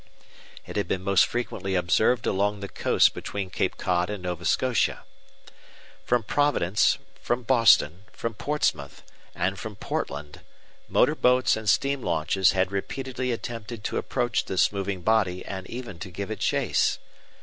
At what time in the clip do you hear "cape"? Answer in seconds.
3.51-3.77